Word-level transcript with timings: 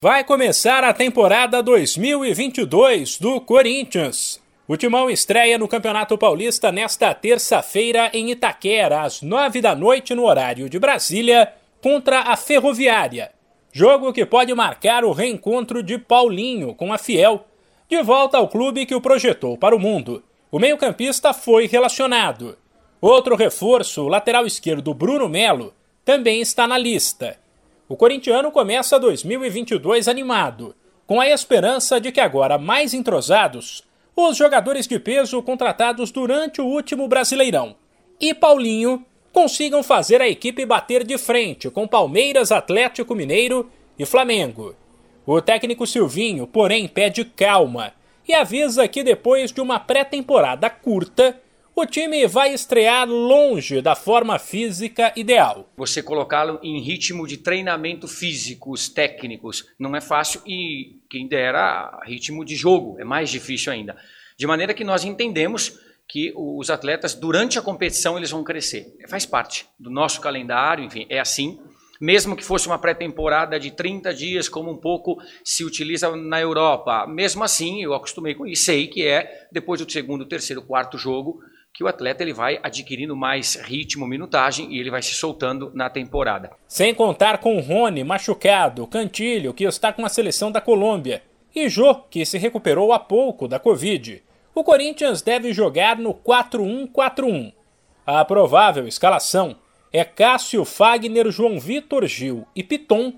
Vai 0.00 0.22
começar 0.22 0.84
a 0.84 0.92
temporada 0.92 1.60
2022 1.60 3.18
do 3.18 3.40
Corinthians. 3.40 4.40
O 4.68 4.76
Timão 4.76 5.10
estreia 5.10 5.58
no 5.58 5.66
Campeonato 5.66 6.16
Paulista 6.16 6.70
nesta 6.70 7.12
terça-feira 7.12 8.08
em 8.14 8.30
Itaquera, 8.30 9.02
às 9.02 9.22
nove 9.22 9.60
da 9.60 9.74
noite 9.74 10.14
no 10.14 10.24
horário 10.24 10.70
de 10.70 10.78
Brasília, 10.78 11.52
contra 11.82 12.20
a 12.20 12.36
Ferroviária. 12.36 13.32
Jogo 13.72 14.12
que 14.12 14.24
pode 14.24 14.54
marcar 14.54 15.04
o 15.04 15.10
reencontro 15.10 15.82
de 15.82 15.98
Paulinho 15.98 16.76
com 16.76 16.92
a 16.92 16.96
Fiel, 16.96 17.44
de 17.88 18.00
volta 18.00 18.38
ao 18.38 18.46
clube 18.46 18.86
que 18.86 18.94
o 18.94 19.00
projetou 19.00 19.58
para 19.58 19.74
o 19.74 19.80
mundo. 19.80 20.22
O 20.48 20.60
meio-campista 20.60 21.34
foi 21.34 21.66
relacionado. 21.66 22.56
Outro 23.00 23.34
reforço, 23.34 24.04
o 24.04 24.08
lateral 24.08 24.46
esquerdo 24.46 24.94
Bruno 24.94 25.28
Melo, 25.28 25.74
também 26.04 26.40
está 26.40 26.68
na 26.68 26.78
lista. 26.78 27.36
O 27.88 27.96
corintiano 27.96 28.50
começa 28.52 28.98
2022 28.98 30.08
animado, 30.08 30.76
com 31.06 31.18
a 31.18 31.26
esperança 31.26 31.98
de 31.98 32.12
que 32.12 32.20
agora 32.20 32.58
mais 32.58 32.92
entrosados, 32.92 33.82
os 34.14 34.36
jogadores 34.36 34.86
de 34.86 34.98
peso 34.98 35.42
contratados 35.42 36.10
durante 36.10 36.60
o 36.60 36.66
último 36.66 37.08
Brasileirão 37.08 37.74
e 38.20 38.34
Paulinho 38.34 39.06
consigam 39.32 39.82
fazer 39.82 40.20
a 40.20 40.28
equipe 40.28 40.66
bater 40.66 41.02
de 41.02 41.16
frente 41.16 41.70
com 41.70 41.88
Palmeiras, 41.88 42.52
Atlético 42.52 43.14
Mineiro 43.14 43.70
e 43.98 44.04
Flamengo. 44.04 44.74
O 45.24 45.40
técnico 45.40 45.86
Silvinho, 45.86 46.46
porém, 46.46 46.86
pede 46.86 47.24
calma 47.24 47.94
e 48.26 48.34
avisa 48.34 48.86
que 48.86 49.02
depois 49.02 49.50
de 49.50 49.62
uma 49.62 49.80
pré-temporada 49.80 50.68
curta, 50.68 51.40
o 51.80 51.86
time 51.86 52.26
vai 52.26 52.52
estrear 52.52 53.08
longe 53.08 53.80
da 53.80 53.94
forma 53.94 54.38
física 54.38 55.12
ideal. 55.14 55.72
Você 55.76 56.02
colocá-lo 56.02 56.58
em 56.60 56.80
ritmo 56.80 57.26
de 57.26 57.36
treinamento 57.36 58.08
físicos, 58.08 58.88
técnicos, 58.88 59.64
não 59.78 59.94
é 59.94 60.00
fácil 60.00 60.42
e 60.44 60.98
quem 61.08 61.28
dera 61.28 62.00
ritmo 62.04 62.44
de 62.44 62.56
jogo, 62.56 62.98
é 62.98 63.04
mais 63.04 63.30
difícil 63.30 63.72
ainda. 63.72 63.96
De 64.36 64.46
maneira 64.46 64.74
que 64.74 64.82
nós 64.82 65.04
entendemos 65.04 65.78
que 66.08 66.32
os 66.34 66.68
atletas 66.68 67.14
durante 67.14 67.58
a 67.58 67.62
competição 67.62 68.16
eles 68.16 68.30
vão 68.30 68.42
crescer. 68.42 68.96
Faz 69.08 69.24
parte 69.24 69.66
do 69.78 69.90
nosso 69.90 70.20
calendário, 70.20 70.84
enfim, 70.84 71.06
é 71.08 71.20
assim. 71.20 71.60
Mesmo 72.00 72.36
que 72.36 72.44
fosse 72.44 72.66
uma 72.66 72.78
pré-temporada 72.78 73.58
de 73.58 73.72
30 73.72 74.14
dias, 74.14 74.48
como 74.48 74.70
um 74.70 74.76
pouco 74.76 75.20
se 75.44 75.64
utiliza 75.64 76.14
na 76.16 76.40
Europa, 76.40 77.06
mesmo 77.06 77.44
assim 77.44 77.82
eu 77.82 77.92
acostumei 77.92 78.34
com 78.34 78.46
isso, 78.46 78.64
sei 78.64 78.86
que 78.86 79.04
é 79.04 79.48
depois 79.52 79.80
do 79.80 79.90
segundo, 79.90 80.24
terceiro, 80.24 80.62
quarto 80.62 80.96
jogo 80.96 81.40
que 81.78 81.84
o 81.84 81.86
atleta 81.86 82.24
ele 82.24 82.32
vai 82.32 82.58
adquirindo 82.60 83.14
mais 83.14 83.54
ritmo, 83.54 84.04
minutagem 84.04 84.74
e 84.74 84.80
ele 84.80 84.90
vai 84.90 85.00
se 85.00 85.14
soltando 85.14 85.70
na 85.72 85.88
temporada. 85.88 86.50
Sem 86.66 86.92
contar 86.92 87.38
com 87.38 87.60
Rony 87.60 88.02
machucado, 88.02 88.84
Cantilho, 88.88 89.54
que 89.54 89.62
está 89.62 89.92
com 89.92 90.04
a 90.04 90.08
seleção 90.08 90.50
da 90.50 90.60
Colômbia, 90.60 91.22
e 91.54 91.68
Jô, 91.68 91.94
que 92.10 92.26
se 92.26 92.36
recuperou 92.36 92.92
há 92.92 92.98
pouco 92.98 93.46
da 93.46 93.60
Covid. 93.60 94.20
O 94.52 94.64
Corinthians 94.64 95.22
deve 95.22 95.52
jogar 95.52 95.96
no 95.98 96.12
4-1-4-1. 96.14 97.52
A 98.04 98.24
provável 98.24 98.88
escalação 98.88 99.54
é 99.92 100.04
Cássio 100.04 100.64
Fagner, 100.64 101.30
João 101.30 101.60
Vitor 101.60 102.04
Gil 102.08 102.44
e 102.56 102.64
Piton, 102.64 103.12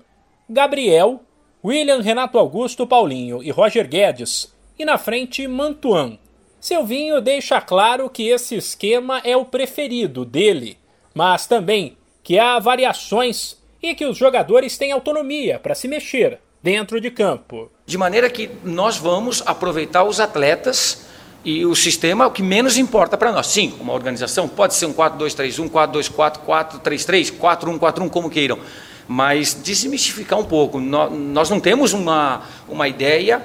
Gabriel, 0.47 1.23
William 1.65 1.99
Renato 1.99 2.37
Augusto 2.37 2.85
Paulinho 2.85 3.41
e 3.41 3.49
Roger 3.49 3.87
Guedes, 3.87 4.55
e 4.77 4.85
na 4.85 4.99
frente 4.99 5.47
Mantuan, 5.47 6.19
Silvinho 6.61 7.19
deixa 7.19 7.59
claro 7.59 8.07
que 8.07 8.29
esse 8.29 8.53
esquema 8.53 9.19
é 9.23 9.35
o 9.35 9.43
preferido 9.43 10.23
dele, 10.23 10.77
mas 11.11 11.47
também 11.47 11.97
que 12.21 12.37
há 12.37 12.59
variações 12.59 13.57
e 13.81 13.95
que 13.95 14.05
os 14.05 14.15
jogadores 14.15 14.77
têm 14.77 14.91
autonomia 14.91 15.57
para 15.57 15.73
se 15.73 15.87
mexer 15.87 16.39
dentro 16.61 17.01
de 17.01 17.09
campo. 17.09 17.71
De 17.83 17.97
maneira 17.97 18.29
que 18.29 18.51
nós 18.63 18.95
vamos 18.95 19.41
aproveitar 19.43 20.03
os 20.03 20.19
atletas 20.19 21.03
e 21.43 21.65
o 21.65 21.73
sistema, 21.73 22.27
o 22.27 22.31
que 22.31 22.43
menos 22.43 22.77
importa 22.77 23.17
para 23.17 23.31
nós. 23.31 23.47
Sim, 23.47 23.73
uma 23.81 23.93
organização 23.93 24.47
pode 24.47 24.75
ser 24.75 24.85
um 24.85 24.93
4-2-3-1, 24.93 25.67
4-2-4, 25.67 26.41
4-3-3, 26.45 27.39
4-1-4-1, 27.39 28.09
como 28.11 28.29
queiram. 28.29 28.59
Mas 29.07 29.55
desmistificar 29.55 30.37
um 30.37 30.45
pouco. 30.45 30.79
Nós 30.79 31.49
não 31.49 31.59
temos 31.59 31.91
uma, 31.91 32.43
uma 32.69 32.87
ideia 32.87 33.41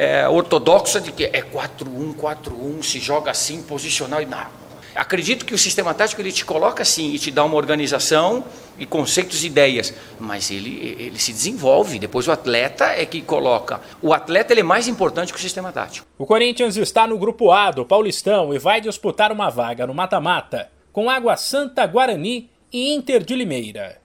é, 0.00 0.26
ortodoxa 0.26 0.98
de 0.98 1.12
que 1.12 1.24
é 1.24 1.42
4-1-4-1, 1.42 2.82
se 2.82 2.98
joga 2.98 3.30
assim, 3.30 3.60
posicional 3.62 4.22
e 4.22 4.24
não. 4.24 4.46
Acredito 4.94 5.44
que 5.44 5.52
o 5.52 5.58
sistema 5.58 5.92
tático 5.92 6.22
ele 6.22 6.32
te 6.32 6.42
coloca 6.42 6.82
assim 6.82 7.12
e 7.12 7.18
te 7.18 7.30
dá 7.30 7.44
uma 7.44 7.56
organização 7.56 8.42
e 8.78 8.86
conceitos 8.86 9.44
e 9.44 9.48
ideias, 9.48 9.92
mas 10.18 10.50
ele, 10.50 10.96
ele 10.98 11.18
se 11.18 11.34
desenvolve. 11.34 11.98
Depois 11.98 12.26
o 12.26 12.32
atleta 12.32 12.86
é 12.86 13.04
que 13.04 13.20
coloca. 13.20 13.82
O 14.00 14.14
atleta 14.14 14.54
ele 14.54 14.62
é 14.62 14.64
mais 14.64 14.88
importante 14.88 15.34
que 15.34 15.38
o 15.38 15.42
sistema 15.42 15.70
tático. 15.70 16.06
O 16.16 16.24
Corinthians 16.24 16.78
está 16.78 17.06
no 17.06 17.18
grupo 17.18 17.52
A 17.52 17.70
do 17.70 17.84
Paulistão 17.84 18.54
e 18.54 18.58
vai 18.58 18.80
disputar 18.80 19.30
uma 19.30 19.50
vaga 19.50 19.86
no 19.86 19.92
mata-mata 19.92 20.70
com 20.94 21.10
Água 21.10 21.36
Santa, 21.36 21.86
Guarani 21.86 22.48
e 22.72 22.94
Inter 22.94 23.22
de 23.22 23.36
Limeira. 23.36 24.00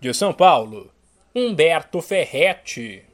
De 0.00 0.12
São 0.12 0.32
Paulo, 0.32 0.90
Humberto 1.32 2.02
Ferretti. 2.02 3.04